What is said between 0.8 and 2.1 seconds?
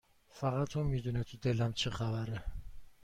میدونه تو دلم چه